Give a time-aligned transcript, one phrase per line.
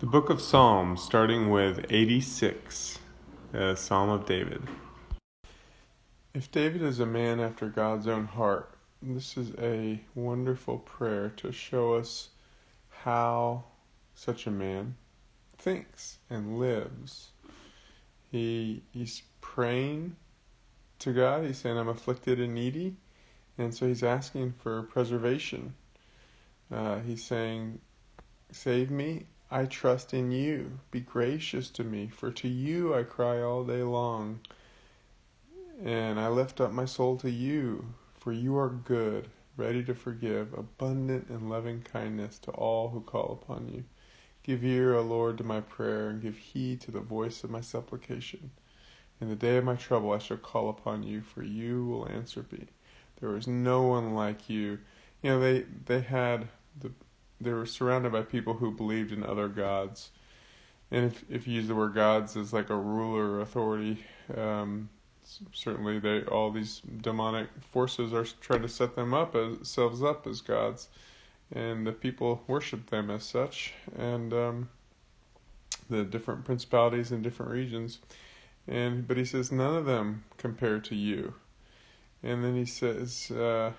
[0.00, 3.00] The book of Psalms, starting with 86,
[3.52, 4.62] a Psalm of David.
[6.32, 11.52] If David is a man after God's own heart, this is a wonderful prayer to
[11.52, 12.30] show us
[12.88, 13.64] how
[14.14, 14.96] such a man
[15.58, 17.32] thinks and lives.
[18.32, 20.16] He he's praying
[21.00, 21.44] to God.
[21.44, 22.96] He's saying, "I'm afflicted and needy,"
[23.58, 25.74] and so he's asking for preservation.
[26.72, 27.82] Uh, he's saying,
[28.50, 30.78] "Save me I trust in you.
[30.92, 34.40] Be gracious to me, for to you I cry all day long.
[35.82, 40.52] And I lift up my soul to you, for you are good, ready to forgive,
[40.54, 43.84] abundant in loving kindness to all who call upon you.
[44.44, 47.60] Give ear, O Lord, to my prayer, and give heed to the voice of my
[47.60, 48.52] supplication.
[49.20, 52.46] In the day of my trouble I shall call upon you, for you will answer
[52.52, 52.66] me.
[53.20, 54.78] There is no one like you.
[55.22, 56.92] You know, they, they had the
[57.40, 60.10] they were surrounded by people who believed in other gods.
[60.90, 64.04] And if if you use the word gods as like a ruler or authority,
[64.36, 64.88] um,
[65.52, 70.26] certainly they all these demonic forces are trying to set them up as themselves up
[70.26, 70.88] as gods,
[71.52, 73.72] and the people worship them as such.
[73.96, 74.68] And um,
[75.88, 78.00] the different principalities in different regions,
[78.66, 81.34] and but he says none of them compare to you.
[82.22, 83.30] And then he says.
[83.30, 83.72] Uh,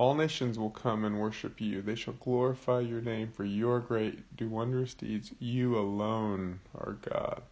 [0.00, 1.82] all nations will come and worship you.
[1.82, 5.32] They shall glorify your name, for you are great, do wondrous deeds.
[5.38, 7.42] You alone are God.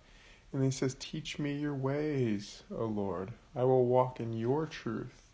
[0.50, 3.32] And he says, Teach me your ways, O Lord.
[3.54, 5.28] I will walk in your truth.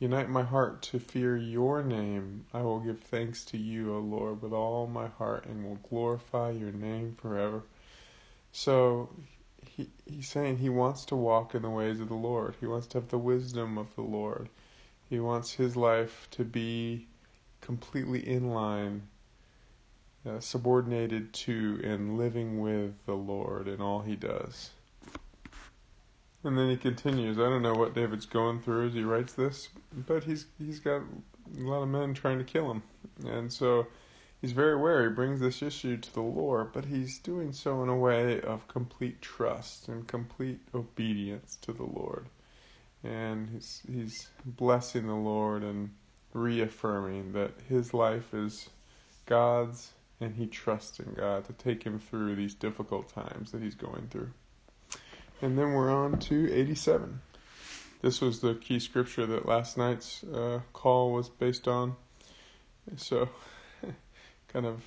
[0.00, 2.46] Unite my heart to fear your name.
[2.52, 6.50] I will give thanks to you, O Lord, with all my heart, and will glorify
[6.50, 7.62] your name forever.
[8.50, 9.10] So
[9.64, 12.56] he, he's saying he wants to walk in the ways of the Lord.
[12.58, 14.48] He wants to have the wisdom of the Lord.
[15.08, 17.06] He wants his life to be
[17.60, 19.08] completely in line,
[20.28, 24.70] uh, subordinated to, and living with the Lord in all he does.
[26.42, 27.38] And then he continues.
[27.38, 31.02] I don't know what David's going through as he writes this, but he's he's got
[31.02, 32.82] a lot of men trying to kill him,
[33.24, 33.86] and so
[34.40, 35.08] he's very aware.
[35.08, 38.68] He brings this issue to the Lord, but he's doing so in a way of
[38.68, 42.26] complete trust and complete obedience to the Lord
[43.06, 45.90] and he's he's blessing the Lord and
[46.32, 48.68] reaffirming that his life is
[49.26, 53.74] God's and he trusts in God to take him through these difficult times that he's
[53.74, 54.30] going through.
[55.42, 57.20] And then we're on to 87.
[58.00, 61.96] This was the key scripture that last night's uh, call was based on.
[62.96, 63.28] So,
[64.48, 64.82] kind of,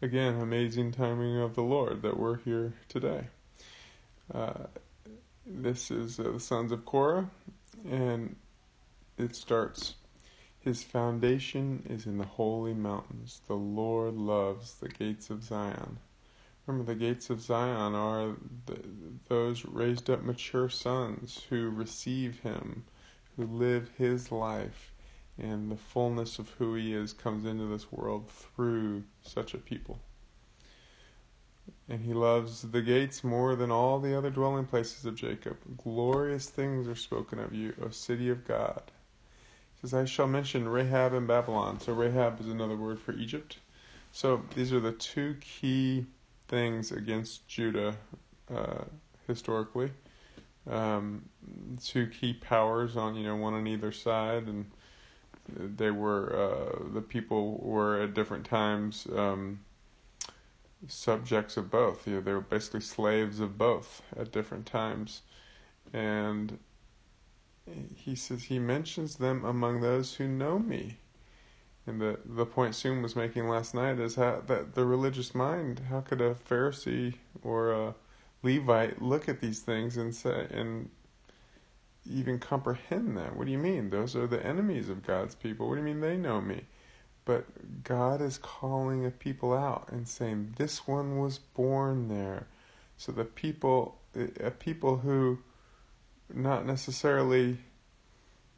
[0.00, 3.26] again, amazing timing of the Lord that we're here today.
[4.32, 4.64] Uh,
[5.46, 7.28] this is uh, the sons of Korah,
[7.88, 8.36] and
[9.18, 9.94] it starts
[10.58, 13.42] His foundation is in the holy mountains.
[13.46, 15.98] The Lord loves the gates of Zion.
[16.66, 18.36] Remember, the gates of Zion are
[18.66, 18.80] the,
[19.28, 22.84] those raised up mature sons who receive Him,
[23.36, 24.92] who live His life,
[25.36, 30.00] and the fullness of who He is comes into this world through such a people
[31.88, 35.56] and he loves the gates more than all the other dwelling places of Jacob.
[35.76, 38.82] Glorious things are spoken of you, O city of God.
[39.74, 41.80] He says, I shall mention Rahab and Babylon.
[41.80, 43.58] So Rahab is another word for Egypt.
[44.12, 46.06] So these are the two key
[46.48, 47.96] things against Judah
[48.54, 48.84] uh,
[49.26, 49.90] historically.
[50.70, 51.28] Um,
[51.84, 54.70] two key powers on you know one on either side, and
[55.48, 59.06] they were uh, the people were at different times.
[59.14, 59.60] Um,
[60.88, 62.06] subjects of both.
[62.06, 65.22] You know, they were basically slaves of both at different times.
[65.92, 66.58] And
[67.96, 70.98] he says he mentions them among those who know me.
[71.86, 75.80] And the the point Soon was making last night is how that the religious mind,
[75.90, 77.94] how could a Pharisee or a
[78.42, 80.90] Levite look at these things and say and
[82.06, 83.36] even comprehend that?
[83.36, 83.90] What do you mean?
[83.90, 85.68] Those are the enemies of God's people.
[85.68, 86.64] What do you mean they know me?
[87.24, 92.46] But God is calling a people out and saying, This one was born there.
[92.96, 93.98] So the people,
[94.40, 95.38] a people who
[96.32, 97.58] not necessarily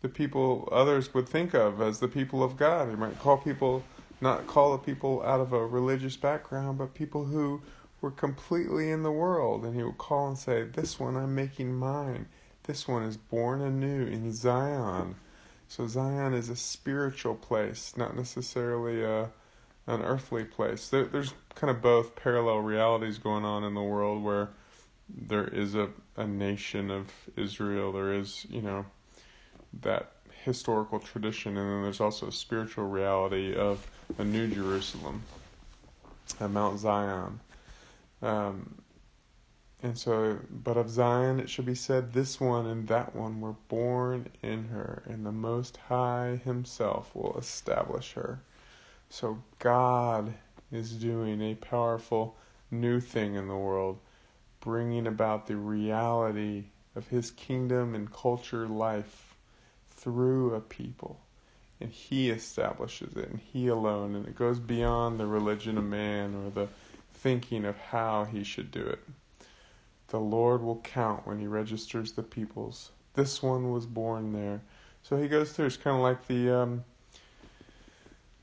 [0.02, 2.88] the people others would think of as the people of God.
[2.88, 3.82] He might call people,
[4.20, 7.62] not call the people out of a religious background, but people who
[8.00, 9.64] were completely in the world.
[9.64, 12.26] And he would call and say, This one I'm making mine.
[12.64, 15.16] This one is born anew in Zion.
[15.68, 19.30] So Zion is a spiritual place, not necessarily a
[19.86, 20.88] an earthly place.
[20.88, 24.48] There, there's kind of both parallel realities going on in the world where
[25.08, 28.86] there is a, a nation of Israel, there is, you know,
[29.82, 30.12] that
[30.44, 33.86] historical tradition, and then there's also a spiritual reality of
[34.18, 35.22] a new Jerusalem,
[36.40, 37.40] a Mount Zion.
[38.22, 38.74] Um,
[39.82, 43.56] and so, but of Zion it should be said, this one and that one were
[43.68, 48.40] born in her, and the Most High Himself will establish her.
[49.10, 50.34] So God
[50.72, 52.36] is doing a powerful
[52.70, 53.98] new thing in the world,
[54.60, 56.64] bringing about the reality
[56.94, 59.36] of His kingdom and culture life
[59.90, 61.20] through a people.
[61.80, 66.34] And He establishes it, and He alone, and it goes beyond the religion of man
[66.34, 66.68] or the
[67.12, 69.00] thinking of how He should do it.
[70.08, 72.90] The Lord will count when He registers the peoples.
[73.14, 74.60] This one was born there.
[75.02, 75.66] So He goes through.
[75.66, 76.84] It's kind of like the um,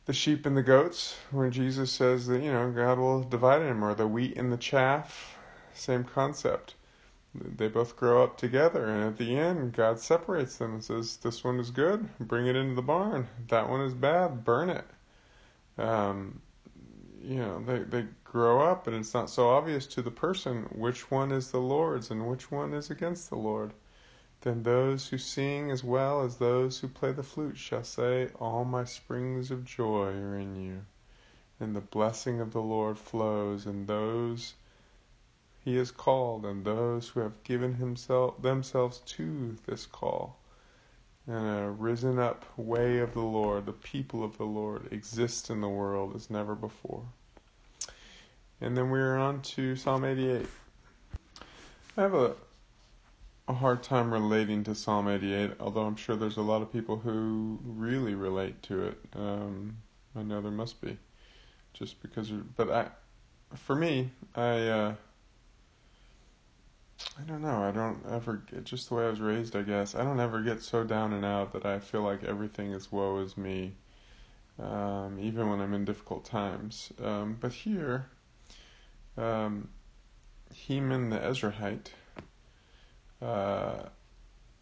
[0.05, 3.83] the sheep and the goats, where Jesus says that you know God will divide them,
[3.83, 5.37] or the wheat and the chaff.
[5.73, 6.75] Same concept.
[7.33, 11.43] They both grow up together, and at the end, God separates them and says, "This
[11.43, 13.27] one is good, bring it into the barn.
[13.47, 14.85] That one is bad, burn it."
[15.77, 16.42] Um,
[17.23, 21.09] you know, they they grow up, and it's not so obvious to the person which
[21.09, 23.73] one is the Lord's and which one is against the Lord.
[24.41, 28.65] Then those who sing as well as those who play the flute shall say, All
[28.65, 30.81] my springs of joy are in you.
[31.61, 34.55] And the blessing of the Lord flows, and those
[35.61, 40.37] he has called, and those who have given himself themselves to this call.
[41.27, 45.61] And a risen up way of the Lord, the people of the Lord, exist in
[45.61, 47.03] the world as never before.
[48.59, 50.45] And then we're on to Psalm 88.
[51.97, 52.35] I have a
[53.47, 56.97] a hard time relating to Psalm 88, although I'm sure there's a lot of people
[56.97, 58.97] who really relate to it.
[59.15, 59.77] Um,
[60.15, 60.97] I know there must be,
[61.73, 62.29] just because.
[62.31, 62.87] But I,
[63.55, 64.93] for me, I, uh,
[67.19, 67.63] I don't know.
[67.63, 69.55] I don't ever get just the way I was raised.
[69.55, 72.71] I guess I don't ever get so down and out that I feel like everything
[72.71, 73.73] is woe is me,
[74.59, 76.91] um, even when I'm in difficult times.
[77.03, 78.07] Um, but here,
[79.17, 79.69] um,
[80.53, 81.89] Heman the Ezrahite
[83.21, 83.83] uh,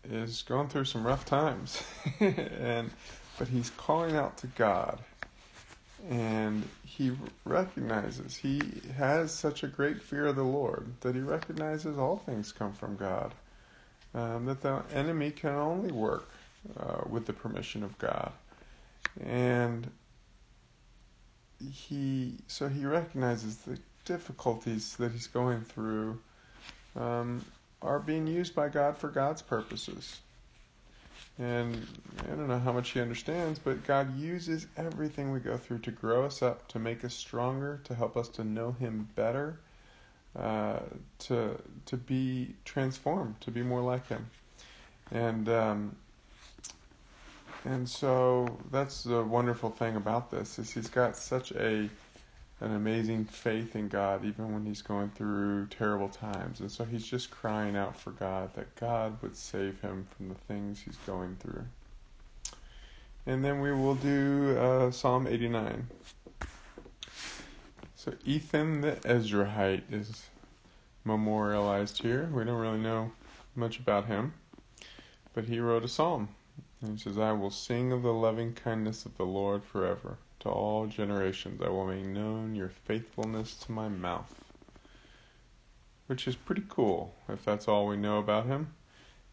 [0.04, 1.84] is going through some rough times,
[2.20, 2.90] and
[3.38, 5.00] but he's calling out to God,
[6.10, 7.12] and he
[7.46, 8.62] recognizes he
[8.98, 12.96] has such a great fear of the Lord that he recognizes all things come from
[12.96, 13.34] God,
[14.14, 16.30] um, that the enemy can only work
[16.80, 18.32] uh, with the permission of God,
[19.24, 19.90] and
[21.72, 26.20] he so he recognizes the difficulties that he's going through.
[26.96, 27.46] Um,
[27.82, 30.20] are being used by God for God's purposes.
[31.42, 31.88] And
[32.20, 35.92] I don't know how much he understands, but God uses everything we go through to
[35.92, 39.60] grow us up, to make us stronger, to help us to know Him better,
[40.36, 40.82] uh,
[41.20, 44.30] to to be transformed, to be more like Him.
[45.10, 45.96] And um,
[47.66, 51.90] and so that's the wonderful thing about this is He's got such a
[52.62, 56.60] an amazing faith in God even when he's going through terrible times.
[56.60, 60.36] And so he's just crying out for God that God would save him from the
[60.36, 61.66] things he's going through.
[63.26, 65.88] And then we will do uh, Psalm 89.
[67.96, 70.28] So Ethan the Ezrahite is
[71.04, 72.30] memorialized here.
[72.32, 73.12] We don't really know
[73.56, 74.34] much about him,
[75.34, 76.30] but he wrote a psalm.
[76.82, 80.18] And he says, I will sing of the loving kindness of the Lord forever.
[80.42, 84.44] To all generations I will make known your faithfulness to my mouth.
[86.08, 88.74] Which is pretty cool, if that's all we know about him.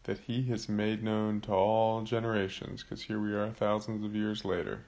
[0.03, 4.45] That he has made known to all generations, because here we are thousands of years
[4.45, 4.85] later.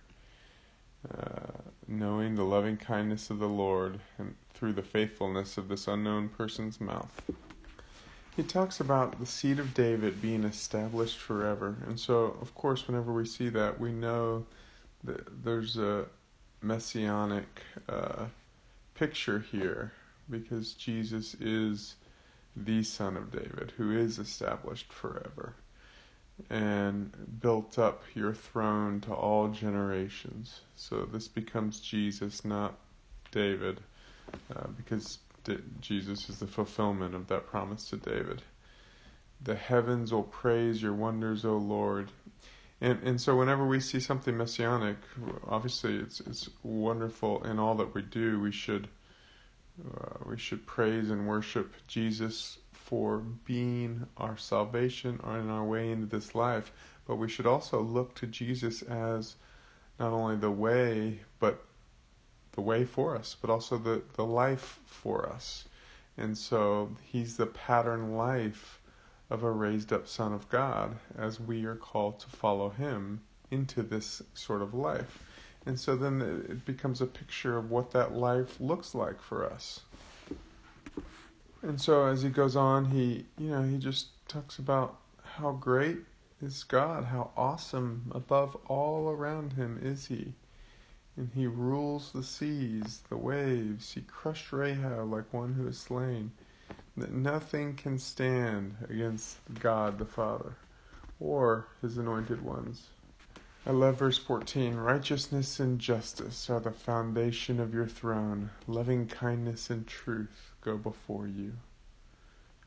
[1.12, 6.30] Uh, knowing the loving kindness of the Lord and through the faithfulness of this unknown
[6.30, 7.32] person's mouth.
[8.36, 11.78] He talks about the seed of David being established forever.
[11.88, 14.46] And so, of course, whenever we see that, we know
[15.04, 16.06] that there's a
[16.62, 18.26] messianic uh,
[18.96, 19.92] picture here
[20.30, 21.96] because Jesus is
[22.56, 25.56] the Son of David who is established forever
[26.50, 30.62] and built up your throne to all generations.
[30.76, 32.76] So this becomes Jesus, not
[33.32, 33.80] David,
[34.56, 38.42] uh, because D- Jesus is the fulfillment of that promise to David.
[39.44, 42.12] The heavens will praise your wonders, O Lord.
[42.82, 44.98] And and so whenever we see something messianic,
[45.48, 48.40] obviously it's it's wonderful in all that we do.
[48.40, 48.88] We should
[49.86, 56.08] uh, we should praise and worship Jesus for being our salvation on our way into
[56.08, 56.72] this life,
[57.08, 59.36] but we should also look to Jesus as
[60.00, 61.64] not only the way, but
[62.54, 65.66] the way for us, but also the, the life for us.
[66.18, 68.81] And so he's the pattern life
[69.32, 73.82] of a raised up Son of God as we are called to follow Him into
[73.82, 75.24] this sort of life.
[75.66, 79.82] And so then it becomes a picture of what that life looks like for us.
[81.62, 86.00] And so as he goes on, he you know he just talks about how great
[86.42, 90.34] is God, how awesome above all around him is he.
[91.16, 93.94] And he rules the seas, the waves.
[93.94, 96.32] He crushed Rahab like one who is slain.
[96.98, 100.56] That nothing can stand against God the Father
[101.20, 102.88] or his anointed ones.
[103.66, 104.76] I love verse 14.
[104.76, 108.50] Righteousness and justice are the foundation of your throne.
[108.68, 111.54] Loving kindness and truth go before you.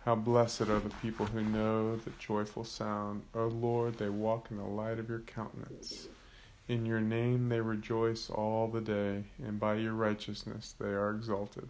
[0.04, 3.22] How blessed are the people who know the joyful sound.
[3.34, 6.08] O Lord, they walk in the light of your countenance.
[6.68, 11.68] In your name they rejoice all the day, and by your righteousness they are exalted.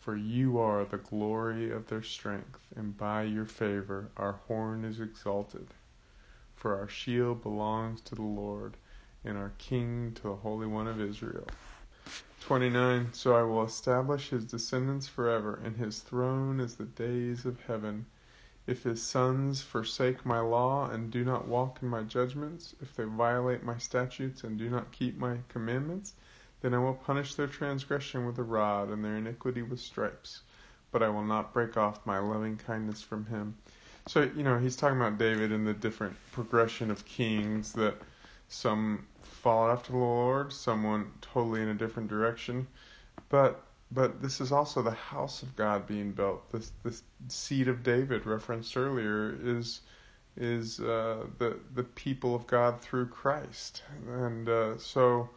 [0.00, 4.98] For you are the glory of their strength, and by your favor our horn is
[4.98, 5.68] exalted.
[6.54, 8.78] For our shield belongs to the Lord,
[9.26, 11.46] and our King to the Holy One of Israel.
[12.40, 17.60] 29 So I will establish his descendants forever, and his throne as the days of
[17.66, 18.06] heaven.
[18.66, 23.04] If his sons forsake my law and do not walk in my judgments, if they
[23.04, 26.14] violate my statutes and do not keep my commandments,
[26.60, 30.42] then I will punish their transgression with a rod and their iniquity with stripes.
[30.92, 33.56] But I will not break off my loving kindness from him
[34.06, 37.94] so, you know, he's talking about David and the different progression of kings that
[38.48, 42.66] some fall after the Lord, some went totally in a different direction.
[43.28, 43.62] But
[43.92, 46.50] but this is also the house of God being built.
[46.50, 49.82] This this seed of David referenced earlier is
[50.36, 55.28] is uh, the the people of God through Christ, and uh, so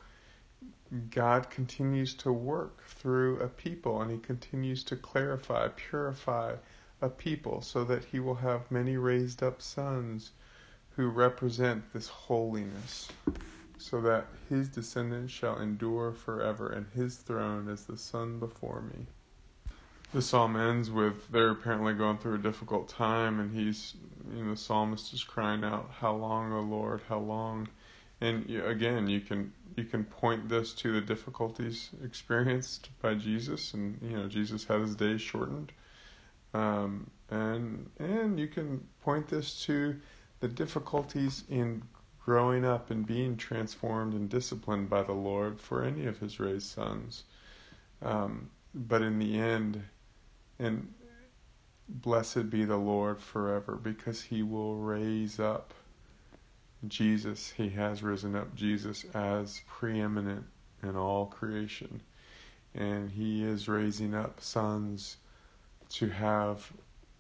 [1.10, 6.56] God continues to work through a people, and He continues to clarify, purify,
[7.04, 10.32] a people, so that he will have many raised up sons
[10.96, 13.10] who represent this holiness,
[13.78, 19.08] so that his descendants shall endure forever, and his throne as the sun before me.
[20.14, 23.96] The psalm ends with they're apparently going through a difficult time, and he's,
[24.34, 27.02] you know, the psalmist is crying out, "How long, O Lord?
[27.10, 27.68] How long?"
[28.22, 34.00] And again, you can you can point this to the difficulties experienced by Jesus, and
[34.02, 35.72] you know, Jesus had his days shortened
[36.54, 40.00] um, and and you can point this to
[40.40, 41.84] the difficulties in
[42.20, 46.68] growing up and being transformed and disciplined by the Lord for any of His raised
[46.68, 47.24] sons.
[48.02, 49.84] Um, but in the end,
[50.60, 50.94] and
[51.90, 55.74] blessed be the Lord forever, because He will raise up
[56.88, 57.54] Jesus.
[57.56, 60.46] He has risen up Jesus as preeminent
[60.82, 62.02] in all creation,
[62.76, 65.18] and He is raising up sons
[65.90, 66.72] to have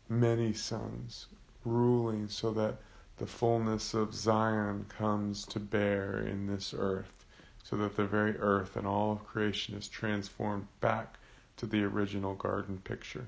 [0.09, 1.27] many sons
[1.65, 2.75] ruling so that
[3.17, 7.25] the fullness of Zion comes to bear in this earth,
[7.63, 11.17] so that the very earth and all of creation is transformed back
[11.57, 13.27] to the original garden picture.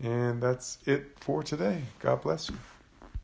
[0.00, 1.82] And that's it for today.
[2.00, 2.56] God bless you.